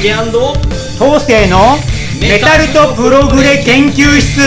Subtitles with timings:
[0.00, 1.58] 竹東西の
[2.20, 4.40] メタルとプログレ研究室。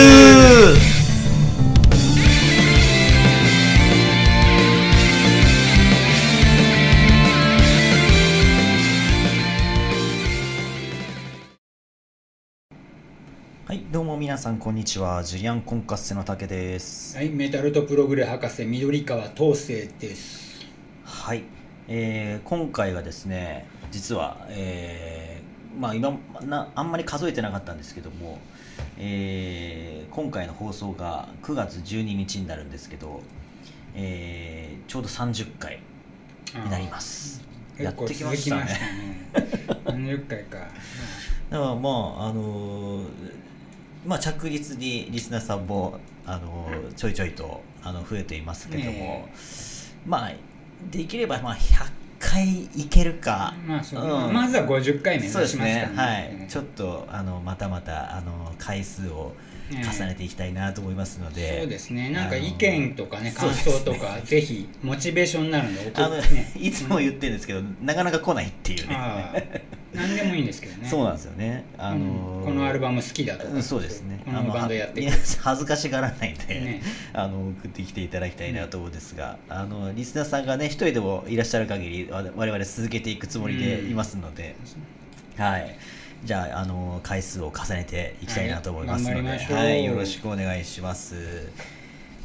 [13.66, 15.22] はいどうも皆さんこんにちは。
[15.22, 17.14] ジュリアンコンカッセの竹です。
[17.14, 20.64] はい、メタルとプログレ博士緑川東生です。
[21.04, 21.42] はい、
[21.88, 25.31] えー今回はですね実は、えー
[25.78, 28.38] まあ今なあんまり数えてなかったんですけども、
[28.98, 33.22] えー今回の放送が9月12日になるんですけど、
[33.94, 35.80] えーちょうど30回
[36.54, 37.42] になります
[37.78, 39.46] やってきましたねたね。
[39.86, 40.58] 40回か。
[41.50, 43.04] だからまああのー
[44.06, 49.28] まあ着実にリスナーさんも、あのーちょいちょいとあの増えていますけども、ね
[50.06, 50.32] まあ
[50.90, 51.90] できればまあ100
[52.32, 54.32] 回いけるか、まあそう、うん。
[54.32, 55.94] まずは50回目指しそうですますからね。
[56.38, 56.48] はい。
[56.48, 59.32] ちょっとあのまたまたあの回数を
[59.80, 62.10] 重ねていきたいなと思いますので、そうですね。
[62.10, 69.72] なんか意見とかね、感想とか、 ぜひモチベーションになるんで、あの、ねいつも言ってるんですけど、なかなか来ないっていうね。
[69.94, 70.88] 何でもいいんですけどね。
[70.88, 71.64] そうなんですよね。
[71.76, 72.44] あのうん。
[72.44, 74.22] このアルバム好きだとか、うんそうですね。
[74.24, 75.06] このバンドやって
[75.40, 76.82] 恥ずかしがらないんで、ね。
[77.12, 84.56] あの送ってきていただきたいなと思うんですが、あのリスナーさんがね一人でもいらっしゃる限りわ我々続けていくつもりでいますので、
[85.36, 85.76] はい
[86.24, 91.16] じゃああの回数を重ねていきたいなと思いますので、はいはい、よろしくお願いします。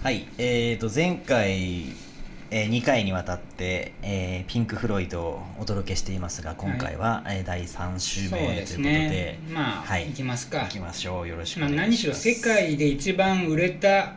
[0.03, 1.85] はいえー、と前回
[2.49, 8.83] えー2回にわたって、えーピンク・フロイドをお届けしていますが今回は、えー第3週目ということで。
[8.83, 9.39] ね。
[9.51, 10.09] まあ、はい。
[10.09, 10.61] いきますか。
[10.61, 11.27] 行きましょう。
[11.27, 14.13] よろしくおまあ、願いします、何しろ世界で一番売れた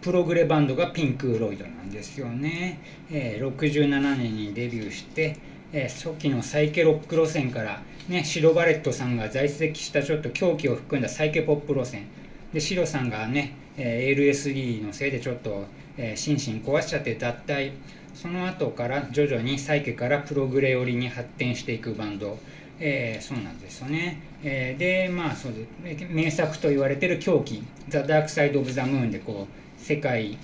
[0.00, 2.80] プログレバンドがピンク・フロイドなんですよね、
[3.12, 5.36] えー67年にデビューして、
[5.72, 12.06] えー初期のサイケロック路線から、ね、シロ・バレットさんが在籍したちょっと狂気を含んだサイケポップ路線。
[12.54, 15.66] でシロさんがね、えー LSD のせいでちょっと、
[15.98, 17.72] えー心身壊しちゃって脱退。
[18.14, 22.38] その後から徐々にサイケからプログレ寄りに発展していくバンド。
[22.80, 24.22] えーそうなんですよね。
[24.42, 25.52] えーで、まあそう
[25.84, 26.06] です。
[26.08, 30.38] 名作と言われてる狂気、ザ・ダークサイド・オブ・ザ・ムーンで、こう、世界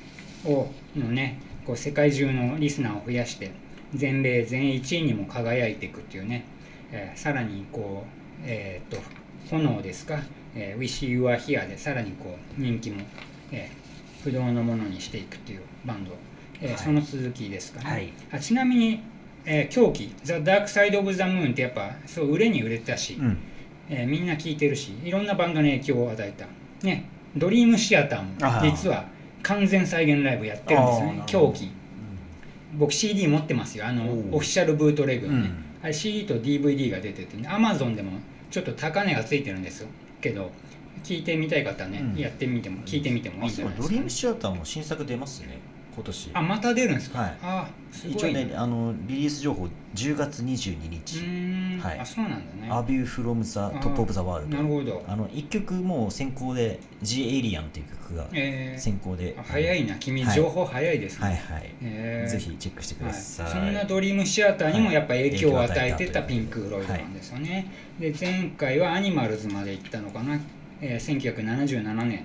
[0.45, 3.53] を、のね、こう世界中のリスナーを増やして、
[3.95, 6.45] 全米全1位にも輝いていくっていうね、
[6.97, 9.03] えーさらにこう、えーっと、
[9.51, 10.21] 炎ですか、
[10.55, 13.03] えー、Wish You Are Here でさらにこう、人気も、
[13.53, 13.85] えー
[14.23, 16.13] 不動のものにしていくっていうバンド、
[16.63, 16.79] えーはい。
[16.79, 17.91] その続きですかね？
[17.91, 18.13] はい。
[18.33, 19.03] あちなみに、
[19.45, 23.37] えー狂気、ザ・ダークサイド・オブ・ザ・ムーンってやっぱそう売れに売れたし、うん。
[23.91, 26.47] えーみんな聴いてるしいろんなバンドに影響を与えた、
[26.87, 27.05] ね、
[27.37, 29.05] ドリームシアターも実は
[29.43, 31.23] 完全再現ライブやってるんですよね。
[31.27, 31.71] 狂気。
[32.79, 33.87] 僕 CD 持ってますよ。
[33.87, 38.13] あのオフィシャルブートレグのね、うんあれ CD と DVD が出てて、ね、Amazon でも
[38.51, 39.89] ちょっと高値がついてるんですよ。
[40.23, 40.51] けど
[41.03, 42.19] 聞いてみたい方はね、うん。
[42.19, 45.59] やってみても聞いてみてもいいんじゃないですか、あそうドリームシアターも新作出ますね
[45.95, 46.31] 今年。
[46.35, 47.37] あまた出るんですか、はい。
[47.43, 48.45] あす一応ごいね。
[48.47, 52.01] ねあのリリース情報10月22う日はい。
[52.01, 52.69] あそうなんだ「ね。
[52.69, 58.81] A View from the Top of the World なるほど」あの1曲もう先行で「The Alien」っていう曲がえー。
[58.81, 59.95] 先行で、あ早いな。
[59.97, 60.37] 君、はい。
[60.37, 62.31] 情報早いですね、はいはい、えー。
[62.31, 70.39] ぜひチェックしてくはい、ださい、そんなドリームシアターにもやっぱ影響を与えてたはいピンク・フロイドなんですよね、で前回はアニマルズまで行ったのかな、
[70.81, 72.25] えー1977年、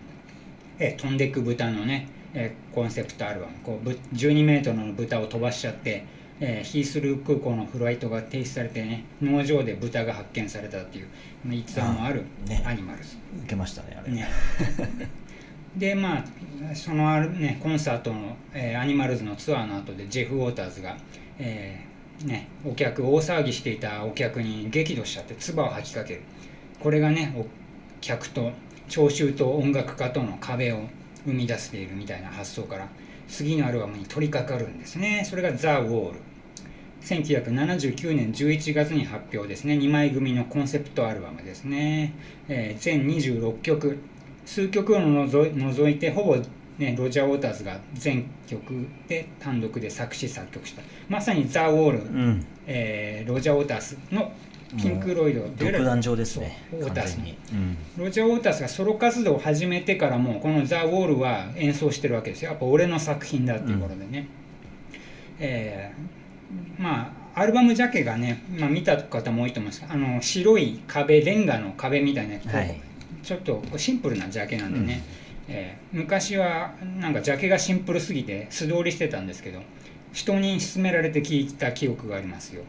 [0.80, 6.06] えー飛んでく豚のね、えーコンセプトアルバムこうぶ12メートルの豚を飛ばしちゃって、
[6.40, 11.08] えーヒースルー空港のフライトが停止されてね農場で豚が発見されたっていう
[11.44, 12.24] まあ逸話もある
[12.66, 14.12] アニマルズ、受けましたねあれ。
[14.14, 14.28] ね、
[15.76, 20.98] でまあそのある、ね、コンサートの、えーアニマルズのツアーの後でジェフ・ウォーターズが、
[21.38, 26.22] えーね、お客大騒ぎしていたお客に激怒しちゃって唾を吐きかける。
[26.80, 27.46] これがねお
[28.02, 28.52] 客と
[28.88, 30.82] 聴衆と音楽家との壁を
[31.26, 32.88] 生み出しているみたいな発想から
[33.28, 35.24] 次のアルバムに取り掛かるんですね。
[35.30, 36.20] それが「ザ・ウォール」
[37.02, 39.76] 1979年11月に発表ですね。
[39.76, 42.14] 2枚組のコンセプトアルバムですね、
[42.48, 43.98] えー全26曲。
[44.46, 46.38] 数曲を除い除いてほぼ、
[46.80, 50.82] ね、ロジャー・ウォーターズが全曲で単独で作詞作曲した。
[51.08, 52.46] まさに「ザ・ウォール」うん。
[52.68, 54.32] えーロジャー・ウォータースの
[54.78, 62.52] ピンク・ロイド独壇場ですねそうウォータースに、うんロジャー・ウォータースがソロ活動を始めてからもこの「ザ・ウォール」は演奏してるわけですよ。
[62.52, 64.28] やっぱ俺の作品だっていうことでね、
[65.40, 69.86] えーまあアルバムジャケがね、まあ、見た方も多いと思います。
[69.88, 72.76] あの白い壁レンガの壁みたいな、はい。
[73.24, 75.04] ちょっとシンプルなジャケなんでね、
[75.48, 79.60] えー昔はなんかジャケがシンプルすぎて素通りしてたんですけど
[80.14, 82.64] 人に勧められて聞いた記憶がありますよ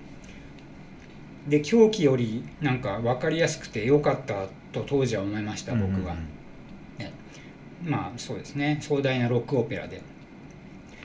[1.48, 6.14] で狂気よりなんか分かりやすくてよかったと当時は思いました僕は、
[6.98, 7.12] ね。
[7.82, 8.78] まあそうですね。
[8.80, 10.02] 壮大なロックオペラで。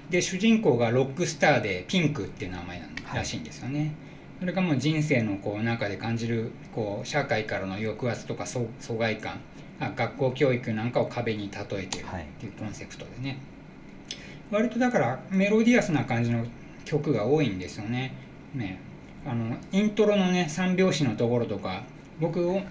[0.10, 3.96] で主人公がロックスターでピンクっていう名前なんらしいんですよね、
[4.40, 9.40] それがもう人生のこう中で感じるこう社会からの抑圧とか疎疎外感。
[9.80, 11.88] あ学校教育なんかを壁に例えてるっ
[12.40, 13.40] ていうコンセプトでね、
[14.50, 16.46] 割とだからメロディアスな感じの
[16.86, 18.14] 曲が多いんですよね。
[18.54, 18.80] ね
[19.26, 21.84] あのイントロのね3拍子のところとか
[22.20, 22.62] 僕を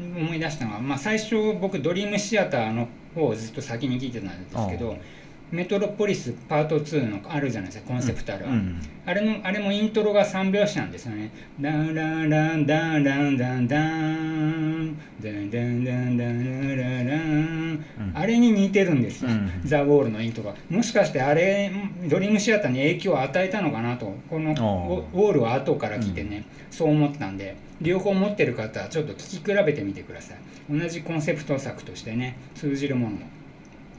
[0.00, 4.96] 思い出したのは、まあ、最初僕ドリームシアターの方をずっと先に聞いてたんですけど
[5.50, 8.82] メトロポリスパート2のあるじゃないですかコンセプタルは、うんうん。
[9.06, 11.30] あれのあれもイントロが3拍子なんですよね。
[11.58, 17.67] ダンランランダンランダンダンダンダンダンダンラララン
[18.14, 19.50] あれに似てるんですよ、うん。
[19.64, 20.56] ザ・ウォールのイントロが。
[20.70, 21.70] もしかしてあれ
[22.08, 24.14] ドリームシアターに影響を与えたのかなと。
[24.28, 30.38] このウォールを後から聞いてね、そう思ったんで両方持ってる方はちょっと聞き比べてみてください。
[30.70, 33.22] 同じコンセプト作としてね通じるものも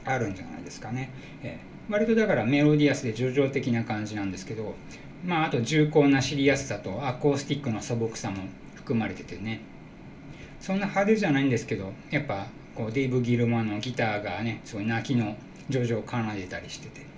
[0.04, 1.10] あるんじゃないですかね、
[1.42, 4.76] えー割とだからメロディアスで叙情的な感じなんですけど
[5.26, 8.44] まああと重厚な知りやすさとアコースティックの素朴さも
[8.76, 9.60] 含まれててね。
[10.60, 12.46] そんな派手じゃないんですけどやっぱ
[12.80, 15.36] こうデイブ・ギルマのギターがねすごい泣きの
[15.70, 17.10] 叙情を奏でたりしてて。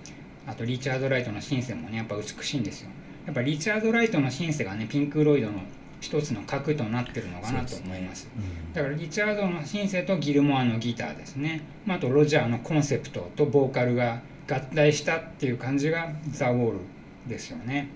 [0.44, 2.91] あとリチャード・ライトのシンセもねやっぱ美しいんですよ。
[3.26, 5.61] やっぱリチャード・ライトのシンセがねピンク・ロイドの
[6.00, 8.29] 一つの核となってるのかなと思います。
[8.37, 8.73] うん。
[8.73, 14.20] だからリチャードのシンセとギルモアのギターですね、まあ、あとロジャーのコンセプトとボーカルが
[14.50, 16.79] 合体したっていう感じがザ・ウォール
[17.29, 17.88] ですよね。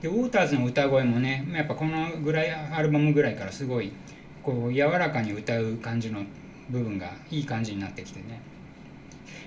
[0.00, 3.92] でウォーターズの歌声もねやっぱこのぐらいアルバムぐらいからすごい
[4.42, 6.24] こう柔らかに歌う感じの
[6.70, 8.40] 部分がいい感じになってきてね、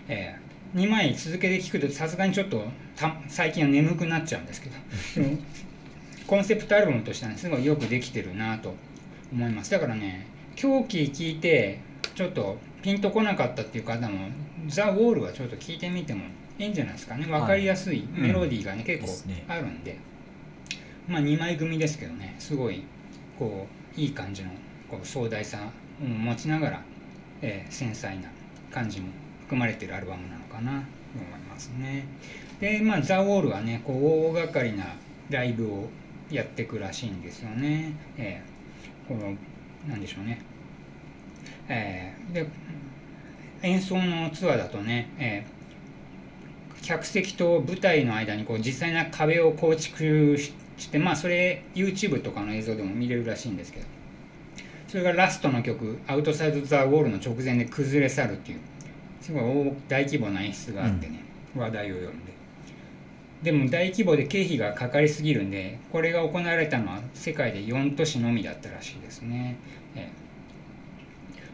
[0.07, 0.35] え
[0.75, 2.63] 2枚続けて聴くとさすがにちょっと
[2.95, 4.75] た最近は眠くなっちゃうんですけど。
[6.27, 8.75] コンセプトアルバムとしてはねすごいよくできてるなと
[9.31, 9.71] 思います。
[9.71, 10.25] だからね
[10.55, 11.79] 狂気聞いて
[12.15, 14.29] ちょっとピンとこなかったっていう方も
[14.67, 16.23] ザ・ウォールはちょっと聞いてみても
[16.57, 17.25] いいんじゃないですかね。
[17.27, 19.43] 分かりやすいメロディーがね、結ですね。
[19.47, 19.97] 構あるんで。
[21.07, 22.83] まあ2枚組ですけどねすごい
[23.37, 24.49] こういい感じの
[24.89, 25.59] こう壮大さ
[26.01, 26.83] を持ちながら、
[27.45, 28.29] えー繊細な
[28.71, 29.07] 感じも
[29.41, 30.77] 含まれてるアルバムなのかなと
[31.19, 32.05] 思いますね。
[32.59, 34.85] でまあザ・ウォールはねこう大掛かりな
[35.29, 35.89] ライブを
[36.31, 38.55] やってくらしいんですよね、えー
[39.07, 39.35] この
[39.87, 40.41] なんでしょうね。
[41.69, 42.47] えーで
[43.61, 45.55] 演奏のツアーだとね、えー
[46.81, 50.53] 客席と舞台の間にこう実際な壁を構築し
[50.89, 53.94] てまあそれ YouTube とかの映像でも見れるらしいんですけど。
[54.95, 58.59] それがラストの曲「アウトサイド・ザ・ウォール」の直前で崩れ去るっていう。
[59.19, 61.19] すごい大大規模な演出があってね、
[61.53, 62.11] 話題を呼んで。
[63.43, 69.57] でも大規模で経費がかかりすぎるんでこれが行われたのは世界で4都市のみだったらしいですね、
[69.97, 70.09] え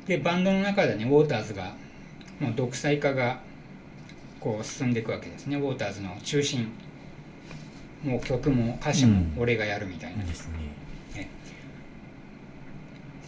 [0.06, 0.18] え。
[0.18, 1.74] でバンドの中でねウォーターズが
[2.40, 3.40] もう独裁化が
[4.40, 5.58] こう進んでいくわけですね。
[5.58, 6.68] ウォーターズの中心
[8.04, 10.71] もう曲も歌詞も俺がやるみたいな、ですね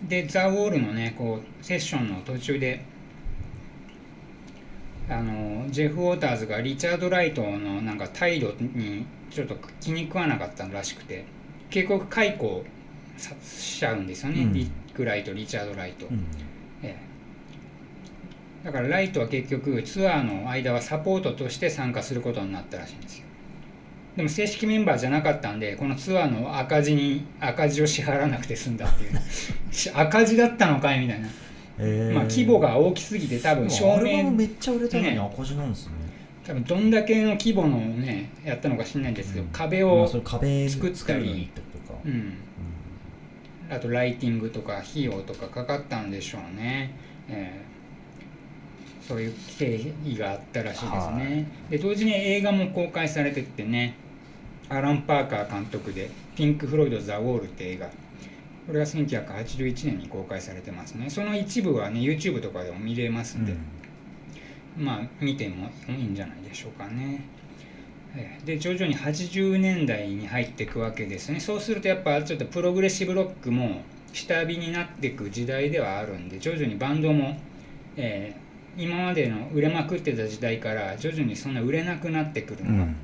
[0.08, 2.84] でザ・ウォールのねこうセッションの途中で
[5.10, 11.26] あのジェフ・ウォーターズがリチャード・ライトのなんか態度にちょっと気に食わなかったらしくて
[11.70, 12.64] 警告解雇
[13.18, 14.54] さしちゃうんですよね、うん。
[14.54, 16.26] リック・ライトリチャード・ライト、うん。
[16.82, 16.96] え
[18.64, 18.66] え。
[18.66, 23.26] だからライトは結局ツアーの間はサポートとして参加することになったらしいんですよ
[24.16, 29.20] でも正式メンバーじゃなかったんでこのツアーの赤字に赤字を支払わなくて済んだっていう。
[29.72, 31.28] し 赤字だったのかいみたいな、
[31.80, 32.14] えー。
[32.14, 35.20] まあ、規模が大きすぎて多分照アルバム明めっちゃ売れたのにね。
[35.20, 35.94] 赤字なんですね。
[36.46, 39.50] 多分どんだけの規模のねやったのか知らないんですけど、うん。
[39.50, 41.50] 壁を作ったり。
[42.06, 42.34] うん。
[43.70, 46.92] あとライティングとか費用とかかかったんでしょうね、
[47.28, 49.08] えー。
[49.08, 53.96] そういう経緯があったらしいですね、はで同時に映画も公開されてってね
[54.70, 57.90] アラン・パーカー監督で「ピンク・フロイド・ザ・ウォール」って映画。
[58.66, 61.10] これが1981年に公開されてますね。
[61.10, 63.54] その一部はね YouTube とかでも見れますんで、
[64.78, 67.22] まあ見てもいいんじゃないでしょうかね。
[68.16, 71.40] えーで徐々に80年代に入っていくわけですね。
[71.40, 73.82] そうするとやっぱちょっとプログレッシブロックも
[74.14, 77.38] 下火になっていく時代ではあるんで徐々にバンドも、
[77.98, 78.44] えー
[78.76, 82.96] 今までの売れまくってた時代から徐々にそんな売れなくなってくるのが、うん。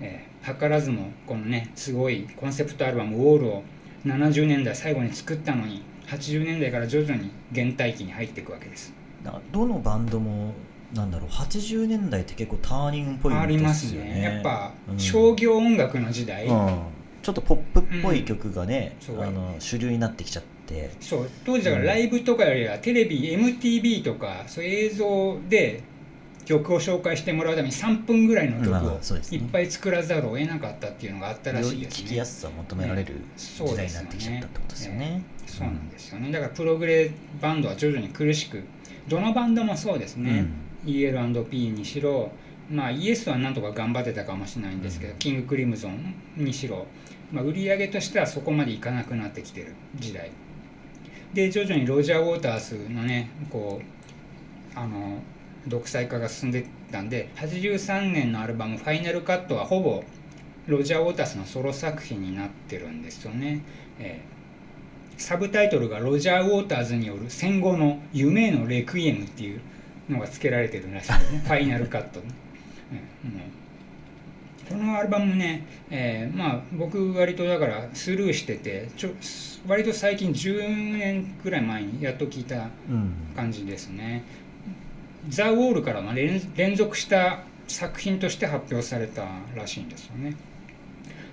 [0.00, 3.62] えー図らずもこのねすごいコンセプトアルバム「ウォール」を
[4.04, 8.94] 70年代最後に作ったのに80年代から徐々に原体期に入っていくわけです。
[9.24, 10.52] だからどのバンドも
[10.94, 14.22] なんだろう80年代って結構ターニングポイントありますよね。
[14.22, 14.98] やっぱ、うん。
[14.98, 16.78] 商業音楽の時代、うん。
[17.22, 19.22] ちょっとポップっぽい曲がね、うん。
[19.22, 20.90] あの主流になってきちゃって。
[21.00, 21.30] そう。
[21.44, 25.82] 当時だからライブとかよりはテレビ MTV とかそういう映像で
[26.46, 29.00] 曲を紹介してもらうために3分ぐらいの曲まを
[29.32, 32.06] いっぱい作らざるを得なかったっていうのがあったらしいですね。
[32.06, 35.22] 聞きやすさを求められるそう時代になってきちゃったってことですよね。
[35.46, 36.30] そうなんですよね。
[36.30, 37.10] だからプログレ
[37.42, 38.62] バンドは徐々に苦しく
[39.08, 40.46] どのバンドもそうですね、
[40.84, 42.30] EL&P にしろ
[42.70, 45.18] まあイエスはなんとか頑張ってたかもしれないんですけど、うん。
[45.18, 46.86] キングクリムゾンにしろ、
[47.32, 50.30] まあ、売り上げとしてはそこまでいかなくなってきてる時代。
[51.34, 55.18] で徐々にロジャー・ウォータースのねこうあの
[55.66, 60.04] 独裁化が進んでったんで83年のアルバム「ファイナルカット」はほぼ
[60.66, 63.62] ロジャー・ウォータースのソロ作品になってるんですよね、
[63.98, 64.36] えー
[65.18, 69.60] サブタイトルがロジャー・ウォーターズによる戦後の夢へのレクイエムっていう
[70.10, 71.38] のが付けられてるらしいんですね。
[71.44, 72.26] ファイナルカットね、
[74.68, 74.68] う。
[74.68, 79.10] このアルバムね、えーまあ僕割とだからスルーしててちょ
[79.66, 83.12] 割と最近10年くらい前にやっと聞いたうん。
[83.34, 84.22] 感じですね
[85.28, 90.36] ザ・ウォールからは連連続した作品として発表されたらしいんですよね。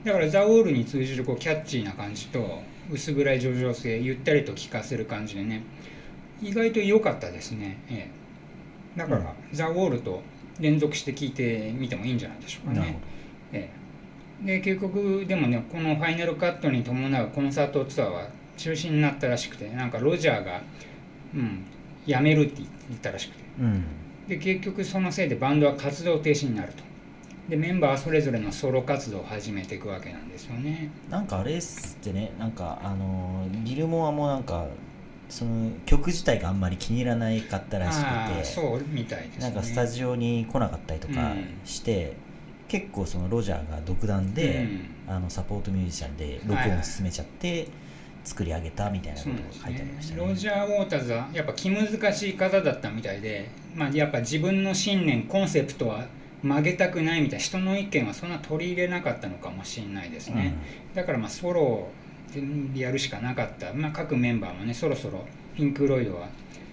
[0.04, 5.64] だからザ・ウォールに通じるこうキャッチーな感じと薄暗い叙情性ゆったりと聴かせる感じでね
[6.42, 8.10] 意外と良かったですね、え
[8.96, 9.26] え、だから、うん。
[9.54, 10.22] ザ・ウォールと
[10.60, 12.98] 連続して聴いてみてもいいんじゃないでしょうかね。
[13.54, 13.70] え
[14.44, 20.62] え、で結局でもねこのファイナルカットに伴うコンサートツアーは中止になったらしくてなんかロジャーが、
[21.34, 21.64] うん、
[22.06, 23.44] 辞めるって言ったらしくて。
[23.60, 23.84] うん。
[24.28, 26.84] で結局そのせいでバンドは活動停止になると。
[27.50, 30.92] でメンバーはそれぞれのソロ活動を始めていくわけなんですよね。
[31.10, 32.32] なんかあれっすってね。
[32.40, 34.68] なんかあのギルモアもなんか
[35.28, 38.44] その曲自体があんまり気に入らないかったらしくて。
[38.46, 39.42] そうみたいですね。
[39.42, 41.34] なんかスタジオに来なかったりとか
[41.66, 42.16] して、
[42.70, 44.68] 結構そのロジャーが独断で、
[45.08, 47.68] あのサポートミュージシャンで録音を進めちゃって
[48.24, 50.28] 作り上げたみたいなことをそうなんです書いてありましたね。
[50.28, 56.06] ロジャー・ウォーターズはやっぱ気難しい方だったみたいで、まあ、やっぱ自分の信念コンセプトは
[56.42, 60.54] 曲げたくないみたいな人の意見はそんな取り入れなかったのかもしれないですね、
[60.94, 61.88] だからまあソロ
[62.74, 65.26] でやるしかなかった、まあ、各メンバーもねそろそろ
[65.56, 66.28] ピンク・ロイドは、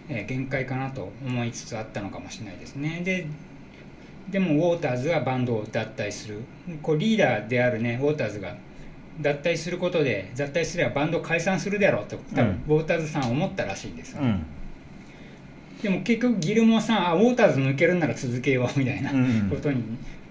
[0.09, 3.03] えー限界かなと思いつつあったのかもしれないですね。
[3.05, 3.27] で
[4.29, 6.41] でもウォーターズはバンドを脱退する。
[6.83, 8.57] こうリーダーであるねウォーターズが
[9.21, 14.23] 脱退することで脱退すればバンド解散するだろうと多分ウォーターズさんは思ったらしいんですよ、
[15.83, 19.83] でも結局ギルモアさんあウォーターズ抜けるなら続けようみたいなうんことに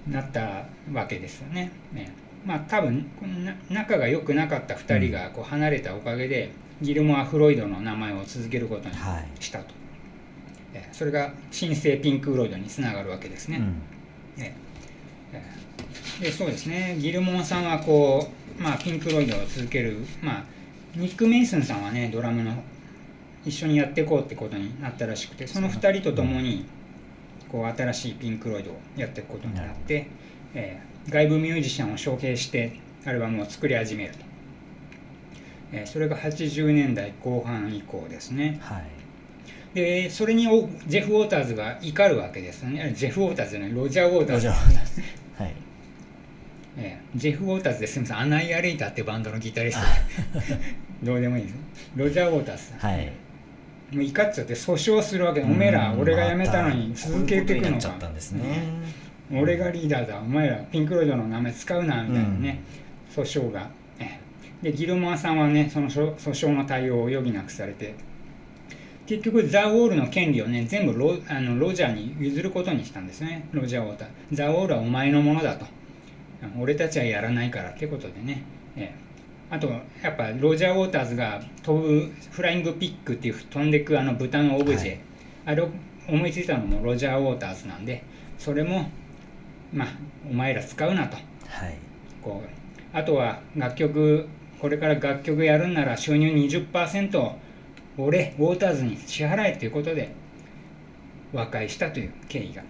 [0.10, 1.72] なったわけですよね。
[1.94, 2.12] ね。
[2.46, 9.44] まあ多分このな仲が良くなかった2人がこう離れたおかげで、ギルモア・フロイドの名前を続けることにはい。
[9.44, 9.66] したと、
[10.74, 13.58] えそれが新生ピンク・フロイドにつながるわけですね。
[13.58, 13.82] うん。
[16.20, 16.98] でそうですね。
[17.00, 20.44] ギルモアさんはこう、まあ、ピンク・ロイドを続ける、まあ、
[20.96, 22.54] ニック・メイスンさんはねドラムの
[23.46, 26.66] 一緒にやっていこうってことになったらしくてその2人と共に
[27.50, 30.08] こう新しいピンク・ロイドをやっていくことになって、
[30.54, 32.74] えー外部ミュージシャンを招聘して
[33.06, 34.20] アルバムを作り始めると、
[35.72, 38.60] えーそれが80年代後半以降ですね。
[38.62, 38.84] はい。
[39.74, 42.84] でそれにおジェフ・ウォーターズが怒るわけですよね。
[42.84, 44.48] あジェフ・ウォーターズじゃないロジャー・ウォーターズ。
[44.48, 45.02] ロジャーです
[45.40, 45.54] はい
[46.78, 47.02] ええ。
[47.16, 49.86] ジェフ・ウォーターズですみませんアナイアレイターっていうバンドのギタリスト
[51.04, 51.56] どうでもいいです。
[51.96, 53.12] ロジャー・ウォーターズはい。
[53.96, 57.72] もう怒っちゃって訴訟するわけおめえらうん俺が辞めたのに続けていくのか。
[57.72, 58.44] またこういうことになっちゃったんですね。
[59.32, 60.20] 俺がリーダーだ。
[60.20, 62.60] お前らピンク・ロイドの名前使うなみたいなね、
[63.16, 64.20] 訴訟が、え
[64.64, 64.72] え。
[64.72, 67.96] でギルモアさんはねその訴訴訟の対応を余儀なくされて。
[69.08, 73.48] 結局ザ・ウォールの権利をね全部ロあのロジャーに譲ることにしたんですね。
[73.52, 74.08] ロジャー・ウォーター。
[74.32, 75.66] ザ・ウォールはお前のものだと
[76.60, 78.44] 俺たちはやらないからってことでね、
[78.76, 79.10] ええ。
[79.50, 85.00] あとやっぱロジャー・ウォーターズが飛ぶフライングピックっていう飛んでくあの豚のオブジェ、はい。
[85.48, 85.70] あれを
[86.08, 88.04] 思いついたのもロジャー・ウォーターズなんで
[88.38, 88.90] それも
[89.74, 89.88] まあ
[90.30, 91.18] お前ら使うなと。
[91.18, 91.22] は
[91.68, 91.76] い。
[92.22, 92.50] こう。
[92.92, 94.28] あとは楽曲
[94.60, 97.38] これから楽曲やるんなら収入20%を
[97.98, 100.14] 俺ウォーターズに支払えということで
[101.34, 102.64] 和解したという経緯が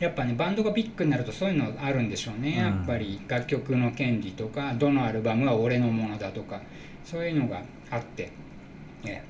[0.00, 2.56] やっぱねバンドがビッグになるとそういうのあるんでしょうね、うん。
[2.56, 6.60] やっぱり楽曲の権利とかどのアルバムは俺のものだとか
[7.04, 8.30] そういうのがあって、
[9.04, 9.22] ええ。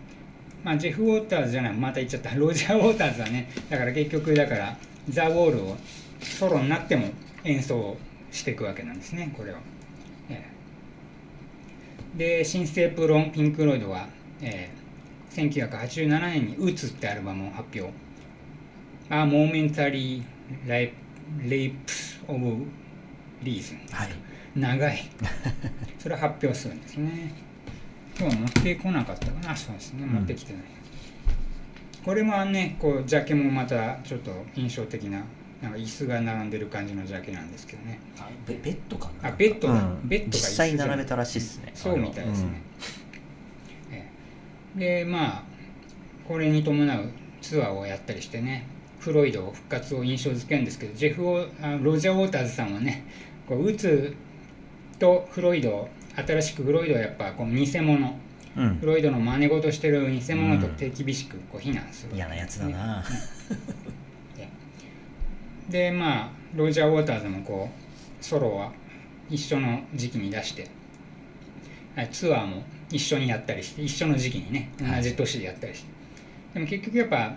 [0.63, 2.35] まあ、ジェフ・ウォーターズじゃないまた言っちゃった。
[2.35, 4.77] ロジャー・ウォーターズはねだから結局だから
[5.09, 5.77] ザ・ウォールを
[6.21, 7.09] ソロになっても
[7.45, 7.97] 演奏
[8.31, 9.57] していくわけなんですねこれを、
[10.31, 10.51] え
[12.17, 12.19] え。
[12.19, 14.09] で新生プロンピンク・ロイドは、
[14.41, 14.85] ええ。
[15.35, 17.93] 1987年に「打つ」ってアルバムを発表
[20.69, 20.93] 「A
[21.41, 22.67] Momentary Lapse of
[23.43, 24.09] Reason はい」
[24.55, 24.99] 長い。
[25.99, 27.33] それを発表するんですね。
[28.19, 29.57] 今日は持ってこなかったかな？
[29.57, 30.07] そうですね。
[30.07, 30.63] 持ってきてない、
[32.05, 35.25] これもねこうジャケもまたちょっと印象的な
[35.61, 37.99] なんか椅子が並んでる感じのジャケなんですけどね。
[38.19, 39.31] あベベッドかな？
[39.31, 39.75] あベッドだ。
[39.75, 40.09] うん。
[40.09, 41.73] ベッドが実際並べたらしいですね。
[41.75, 42.51] そうみたいですね、
[43.91, 44.11] え
[44.77, 44.79] え。
[45.03, 45.43] でまあ
[46.29, 47.11] これに伴う
[47.41, 48.67] ツアーをやったりしてね
[49.05, 53.05] フロイド復活を印象づけるんですけどジェフオあロジャー・ウォーターズさんはね
[53.47, 54.17] こううつ
[54.99, 58.19] とフロイド新しくフロイドはやっぱこの偽物。
[58.57, 63.05] うん、うんフロイドの真似事してる偽物と手厳しくこう非難する、嫌なやつだな、
[65.69, 68.73] でまあロジャー・ウォーターズもこうソロは
[69.29, 70.69] 一緒の時期に出して
[71.97, 75.03] はいツアーも一緒にやったりして一緒の時期にね同はい。
[75.03, 75.89] じ年でやったりして、
[76.55, 77.35] でも結局やっぱ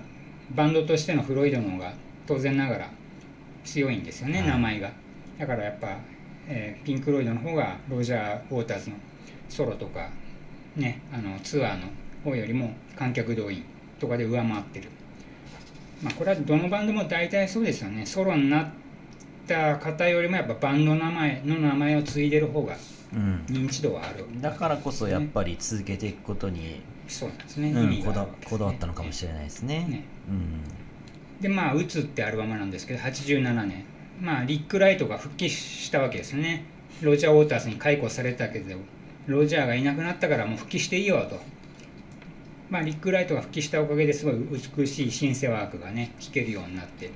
[0.55, 1.93] バンドとしてのフロイドの方が
[2.25, 2.89] 当然ながら
[3.63, 4.47] 強いんですよね、はい。
[4.47, 4.91] 名前が。
[5.37, 5.97] だからやっぱ、
[6.47, 8.95] えーピンク・ロイドの方がロジャー・ウォーターズの
[9.49, 10.09] ソロとか
[10.75, 11.87] ねあのツアーの
[12.23, 13.63] 方よりも観客動員
[13.99, 14.89] とかで上回ってる。
[16.01, 18.05] まあこれはどのバンドも大体そうですよね。
[18.05, 18.67] ソロになっ
[19.47, 22.75] た方よりもやっぱバンド名前の名前を継いでる方が
[23.13, 23.45] うん。
[23.47, 24.25] 認知度はある。
[24.41, 29.85] だからこそやっぱり続けていくことに、そうなんですね、うんこだこだわったのかもしれないですね。
[29.87, 30.03] ね。
[30.29, 31.41] うん。
[31.41, 33.85] でまあ「うつ」ってアルバムなんですけど87年。
[34.19, 36.65] まあリック・ライトが復帰したわけですね。
[37.01, 38.75] ロジャー・ウォーターズに解雇されたけど
[39.27, 41.39] ロジャーがいなくなったからもう復帰していいよと。
[42.69, 44.35] まあリック・ライトが復帰したおかげですごい
[44.77, 47.09] 美しいシンセワークがね聴けるようになって。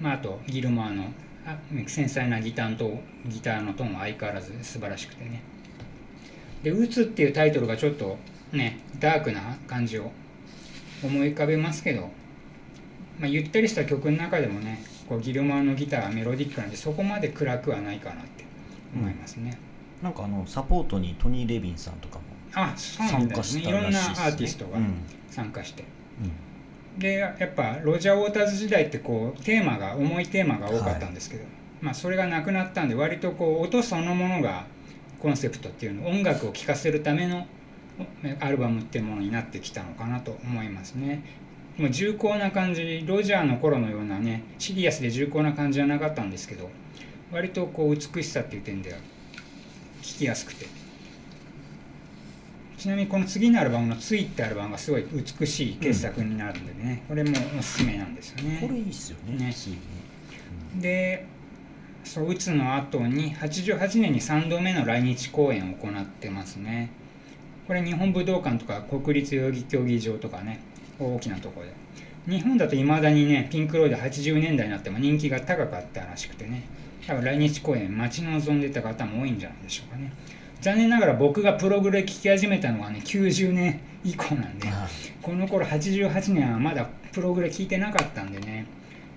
[0.00, 1.12] まああとギルマーの
[1.46, 1.56] あ
[1.86, 5.42] 繊細なギターとギターのトーンは相変わらず素晴らしくてね。
[6.62, 8.18] で「うつ」っていうタイトルがちょっと
[8.52, 10.10] ねダークな感じを
[11.02, 12.10] 思い浮かべますけど
[13.18, 18.44] まあ、ゆったりした曲の中でもねこうギルマーのギターがメロディックなんでそこまで暗くはないかなって
[18.94, 19.58] 思いますね、
[20.02, 22.22] なんかあのサポートにトニー・レビンさんとかも
[22.54, 23.62] あそうなん参加ですね。
[23.62, 24.94] したいろんなアーティストがうん。
[25.30, 25.84] 参加して、
[26.22, 26.98] うん。
[26.98, 31.44] でやっぱロジャー・ウォーターズ時代ってこうテーマが重いテーマが多かったんですけど、
[31.82, 34.64] まあそれがなくなったんで割とこう音そのものが
[35.20, 37.46] コンセプトっていうの音楽を聴かせるためのお
[38.40, 41.22] アルバムってものになってきたのかなと思いますね。
[41.76, 46.68] もう重厚な感じロジャーの頃のようなねシリアスで重厚な感じはなかったんですけど
[47.30, 48.98] 割とこう美しさっていう点では
[50.02, 50.66] 聴きやすくて。
[52.76, 58.58] ちなみにこの次のアルバムの「つい」ってアルバムがすごい美しい傑作になるんでね、これもおすすめなんですよね。
[58.60, 59.52] これいいっすよねね。
[59.52, 59.78] ついね。
[60.76, 61.26] で
[62.04, 66.90] そう打つの後に88年に3度目の来日公演を行ってますね
[67.68, 70.58] これ日本武道館とか国立代々木競技場とかね
[70.98, 71.72] 大きなところで。
[72.26, 76.62] 日本だといまだにねピンク・ロイド80年代になっても人気が高かったらしくてね。
[77.06, 80.12] 多分来日公演待ち望んでた方も多いんじゃないでしょうかね。
[80.60, 84.88] 残念ながら僕がプログレ聴き始めたのはね90年以降なんであ
[85.22, 88.66] この頃88年はまだプログレ聞いてなかったんでね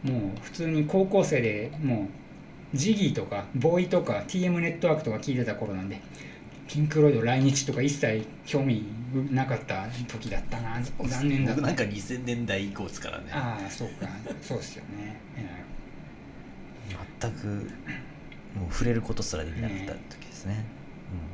[0.04, 2.08] もう普通に高校生でも
[2.74, 6.00] うジギーとかボーイとか TM ネットワークとか聞いてた頃なんで
[6.71, 8.86] ピンク・ロイド来日とか一切興味
[9.29, 10.79] なかった時だったな。
[11.05, 11.62] 残念だった。
[11.62, 13.25] 僕なんか2000年代以降ですからね。
[13.34, 14.07] ああそうか。
[14.41, 15.65] そうですよね、え
[17.19, 17.47] 全く
[18.55, 20.63] もう触れることすらできなかった時ですね、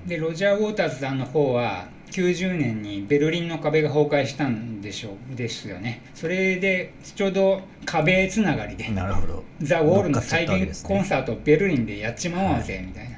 [0.06, 6.02] えでロジャー・ウォーターズさんの方は90年にベルリンの壁が崩壊したんでしょうですよね。
[6.16, 9.44] それでちょうど壁つながりでうん、なるほど。
[9.62, 13.17] ザ・ウォールの再現コンサートをベルリンでやっちまおうぜみたいな、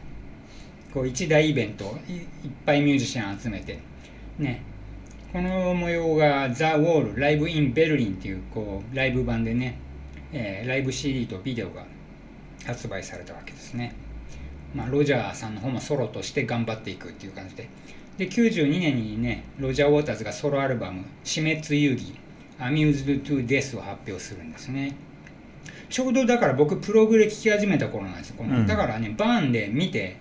[0.93, 2.23] こう一大イベントをいいっ
[2.65, 3.79] ぱいミュージシャン集めて。
[4.37, 4.61] ね。
[5.31, 9.77] この模様がザ・ウォールライブ・イン・ベルリンっていうこうライブ版でね、
[10.33, 11.85] えーライブ CD とビデオが
[12.65, 13.93] 発売されたわけですね、
[14.73, 17.69] まあ、ロジャーさんの方もソロとして頑張っていくっていう感じで。
[18.17, 22.05] で92年にねロジャー・ウォーターズがソロアルバム「死滅遊戯
[22.59, 24.95] Amused to Death」を発表するんですね。
[25.89, 28.67] ちょうどだから僕プログレ聴き始めた頃なんですよこの、うん。
[28.67, 30.17] だからねバーンで見て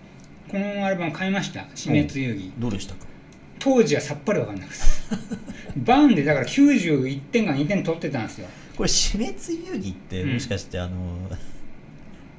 [0.51, 3.07] このアルバム買いました「死滅遊戯」どうでしたか？
[3.59, 4.81] 当時はさっぱり分かんなくて。
[5.77, 8.47] バーンでだから91点か2点取ってたんですよ。
[8.77, 9.35] これ死滅
[9.67, 10.33] 遊戯ってうん。
[10.35, 11.29] もしかしてあの、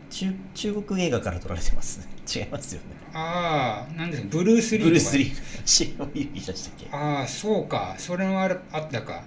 [0.10, 2.00] 中中国映画から撮られてます？
[2.34, 2.86] 違いますよね。
[3.14, 4.30] ああなんですか？
[4.32, 5.32] ブルース・リーブルース・リー。
[5.66, 6.88] 死亡遊戯でしたっけ？
[6.92, 7.96] ああそうか。
[7.98, 9.24] それもあるあったか。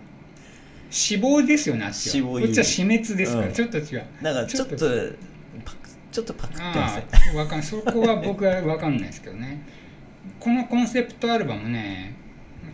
[0.90, 2.12] 死亡ですよねあっちは。
[2.12, 3.52] 死亡遊戯こっちは死滅ですから、うん。
[3.52, 4.02] ちょっと違う。
[4.22, 4.76] なんかちょっと
[5.64, 9.62] パクちょっとパクってまわかんそこは僕は分かんないですけどね。
[10.38, 12.14] このコンセプトアルバムね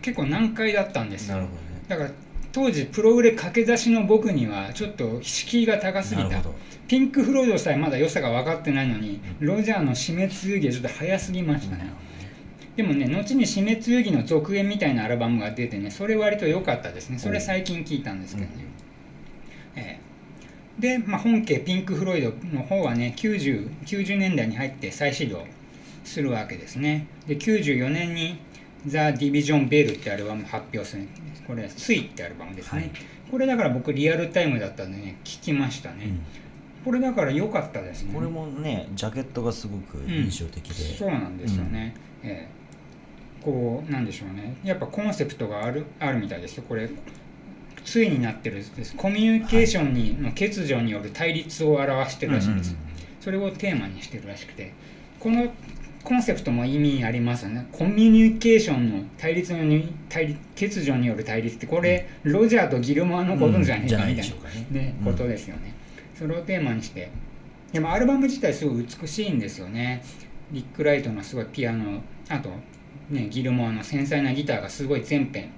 [0.01, 1.37] 結構難解だったんですよ。
[1.37, 1.67] なるほどね。
[1.87, 2.11] だから
[2.51, 6.41] 当時プログレ駆け出しの僕にはちょっと敷居が高すぎた。
[6.87, 11.91] ピンク・フロイドさえまだ良さが分かってないのにロジャーの死滅遊戯はちょっと早すぎましたね。
[12.75, 17.19] でもね後に「死滅遊戯」の続編みたいなアルバムが出てねそれ割と良かったですね。
[17.19, 18.53] それ最近聞いたんですけどね、
[19.75, 20.08] ええ
[20.79, 25.45] で、まあ、本家ピンク・フロイドの方はね 90, 90年代に入って再始動
[26.03, 27.07] するわけですね。
[27.27, 28.39] で94年に
[28.87, 31.03] 「ザ・ディビジョン・ベル」ってアルバム発表する
[31.45, 32.91] これ「スイ」ってアルバムですね、はい。
[33.29, 36.19] これだから僕リアルタイムだったんでね聞きましたね、うん。
[36.85, 38.13] これだから良かったですね。
[38.13, 43.43] これもねジャケットがすごく印象的で、そうなんですよね、ええ。
[43.43, 44.55] こうなんでしょうね。
[44.63, 46.63] やっぱコンセプトがあるあるみたいですよ。
[46.67, 46.89] これ
[47.89, 48.95] ついになってるです。
[48.95, 54.71] コミュニケーションに、の欠如による対立を表してるらしいんです、うんうんそれをテーマにしてるらしくて。
[55.19, 55.51] この
[56.05, 57.67] コンセプトも意味ありますよね。
[57.73, 64.29] コミュニケーションの対立に対立欠如による対立ってこれ、ロジャーとギルモアのことじゃねえかみたいな、ね
[64.71, 64.95] ね。
[65.01, 65.11] うん。
[65.11, 65.73] ことですよね。
[66.17, 67.11] それをテーマにして。
[67.73, 70.01] でもアルバム自体すごい美しいんですよね。
[70.53, 72.49] リック・ライトのすごいピアノあと、
[73.09, 75.49] ね、ギルモアの繊細なギターがすごい全編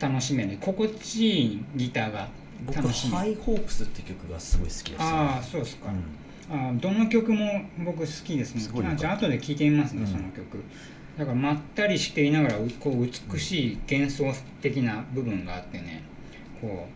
[0.00, 0.58] 楽しめる。
[0.60, 2.28] 心地いいギターが
[2.66, 3.16] 僕楽しめる。
[3.16, 5.90] ハイホープスって曲がすごい好きですああそうですか、
[6.50, 6.68] うん。
[6.68, 10.06] あどの曲も僕好きですねすじゃあ後で聴いてみますね、うん。
[10.06, 10.62] その曲。
[11.18, 16.02] だからまったりしていながらうこう美しい幻想的な部分があってね
[16.60, 16.86] こ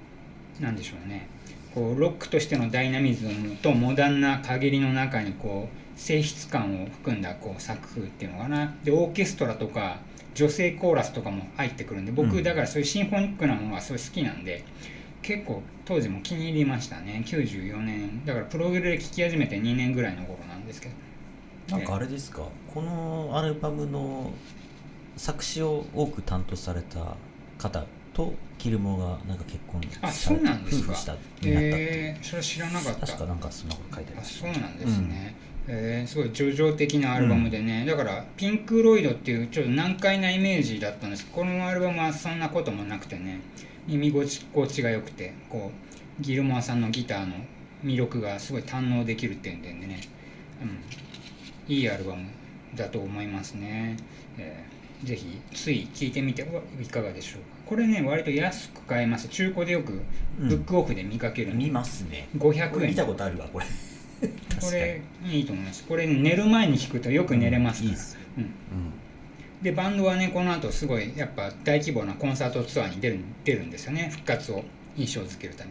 [0.58, 1.26] うなんでしょうね。
[1.74, 8.74] こうロックとしてのダイナミズムとモダンな陰りの中にこう性質感を含んだこう作風っていうのかな。
[8.84, 9.98] でオーケストラとか
[10.40, 12.42] 女性コーラスとかも入ってくるんで僕、うん。
[12.42, 14.64] だからそういうシンフォニックなものがすごい好きなんで
[15.22, 17.22] 結構当時も気に入りましたね。
[17.26, 18.24] 94年。
[18.24, 21.76] だからプログレで聴き始めて2年ぐらいの頃なんですけど。
[21.76, 22.42] なんかあれですか？
[22.72, 24.32] このアルバムの
[25.16, 27.16] 作詞を多く担当された
[27.58, 30.92] 方とギルモアがなんか結婚あそうなんですか。
[30.92, 33.06] 夫婦したになったってえー、それは知らなかった。
[33.06, 35.34] 確かなんかそんなこと書いてありあそうなんですね、
[35.72, 41.24] えーすごい叙情的なアルバムでね、だからピンク・ロイドっていうちょっと難解なイメージだったんです。
[41.24, 43.40] けどこのアルバムはそんなこともなくてね。
[43.86, 45.70] 耳心地が良くてこ
[46.18, 47.34] うギルモアさんのギターの
[47.84, 50.00] 魅力がすごい堪能できるっていうんでね、
[51.68, 52.26] うん、いいアルバム
[52.74, 53.96] だと思いますね、
[54.38, 57.46] えーぜひつい聴いてみてはいかがでしょうか。
[57.70, 59.28] これね割と安く買えます。
[59.28, 60.02] 中古でよく
[60.38, 62.28] ブックオフで見かけるんで、見ますね。
[62.36, 62.90] 500円。
[62.90, 63.66] 見たことあるわこれ
[64.60, 65.84] これいいと思います。
[65.84, 67.96] これ寝る前に聞くとよく寝れますから、
[68.38, 68.52] うん。
[69.62, 74.08] でバンドはねこの後すごいやっぱ大規模なコンサートツアーに出る出るんですよね。
[74.10, 74.64] 復活を
[74.96, 75.70] 印象づけるため。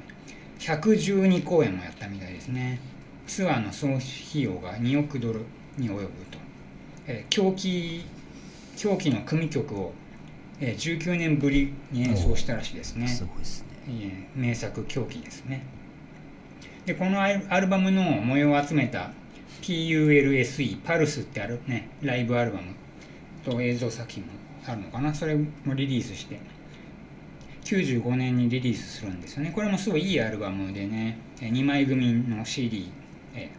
[0.59, 2.79] 112公演もやったみたいですね。
[3.27, 5.41] ツアーの総費用が2億ドル
[5.77, 6.37] に及ぶと、
[7.07, 8.05] えー狂気
[8.77, 9.93] 狂気の組曲を、
[10.59, 13.07] えー19年ぶりに演奏したらしいですね。
[13.07, 13.67] すごいですね。
[13.87, 15.63] えー名作狂気ですね
[16.89, 19.11] でこのアルバムの模様を集めた
[19.61, 22.73] PULSE パルスってあるねライブアルバム
[23.45, 24.29] と映像作品も
[24.65, 25.13] あるのかな。
[25.13, 26.39] それもリリースして。
[27.63, 29.51] 95年にリリースするんですよね。
[29.53, 32.91] これもすごいいいアルバムでね2枚組の CD
[33.35, 33.51] え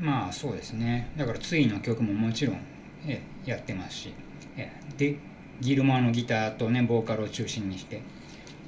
[0.00, 1.12] まあそうですね。
[1.16, 2.56] だからツイの曲ももちろん
[3.06, 4.14] えやってますし
[4.56, 5.14] えで
[5.60, 8.02] ギルモアのギターとねボーカルを中心にして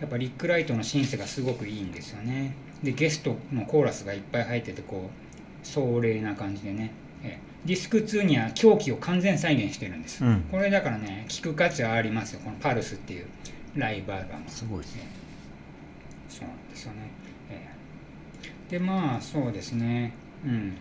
[0.00, 2.54] やっぱリック・ライトのシンセがすごくいいんですよね。
[2.83, 6.90] でゲストのコーラスがいっぱい入っててこう壮麗な感じでね。
[7.23, 10.40] えーディスク2には狂気を完全再現してるんです、うん。
[10.51, 12.40] これだからね聴く価値はありますよ。
[12.42, 13.27] このパルスっていう
[13.77, 14.45] ライブアルバム。
[14.49, 15.03] すごいですね。
[16.29, 16.99] そうなんですよね、
[17.51, 17.68] え
[18.68, 18.73] え。
[18.73, 20.12] でまあそうですね。
[20.45, 20.73] うん。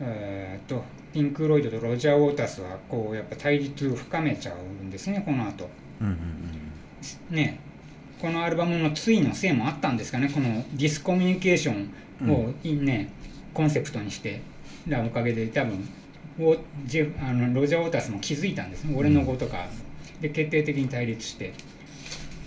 [0.00, 0.84] えーっと
[1.14, 5.70] ピンク・ロイドとロジャー・ウォータースはこうやっぱ対立を深めちゃうんですねこの後。
[6.02, 6.10] うんう
[7.32, 7.34] ん。
[7.34, 7.60] ね
[8.24, 10.30] このアルバムのツイのせいもあったんですかね。
[10.30, 13.10] このディスコミュニケーションをいね、
[13.52, 14.40] コンセプトにして。
[14.88, 15.86] らおかげで多分
[17.20, 18.94] あのロジャー・ウォータースも気づいたんですね。
[18.96, 19.66] 俺のことか、
[20.22, 21.52] で決定的に対立して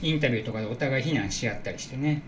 [0.02, 2.24] インタビューとかでお互い非難し合ったりしてね、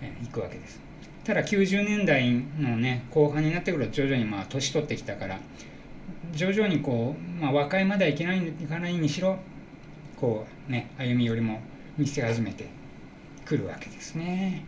[0.00, 0.80] えー行くわけです。
[1.24, 5.40] ただ90年代のね後半になってくると徐々にまあ年取ってきたから
[6.32, 9.38] 徐々にこう、まあ、和解まではいけないいかないにしろ
[10.20, 11.60] こうね歩み寄りも
[11.98, 12.81] 見せ始めて
[13.52, 14.64] くるわけですね。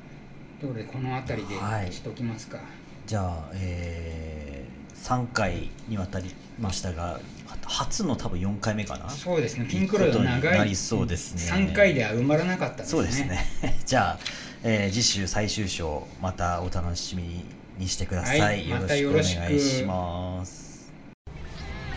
[0.60, 1.90] ということでこの辺りではい。
[1.90, 2.58] しときますか、
[3.06, 7.20] じゃあ、えー、3回にわたりましたがは
[7.64, 9.08] 初の多分4回目かな？
[9.08, 9.66] そうですね。
[9.70, 11.70] ピンクロイド長いなりそうですね。
[11.70, 12.90] 3回では埋まらなかったですね。
[12.90, 13.80] そうですね。
[13.86, 14.18] じゃあ、
[14.62, 17.42] えー次週最終章またお楽しみ
[17.78, 20.92] にしてください、はいよろしくお願いします。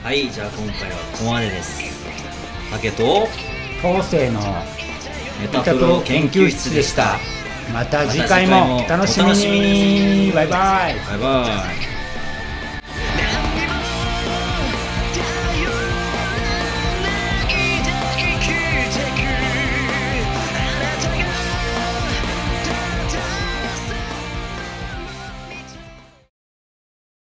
[0.02, 1.82] はいじゃあ今回はここまでです。
[2.72, 3.28] 竹と
[3.84, 4.87] 後世の
[5.40, 7.18] メタプロ研究室でした。
[7.74, 10.32] また次回もお楽しみに。
[10.34, 10.96] バイバイ。
[11.10, 11.87] バイバイ